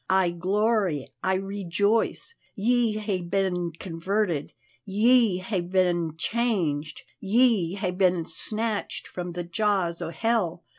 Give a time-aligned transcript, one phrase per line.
[0.09, 2.33] "I glory, I rejoice!
[2.55, 4.51] Ye hae been converted,
[4.83, 10.63] ye hae been changed, ye hae been snatched from the jaws o' hell.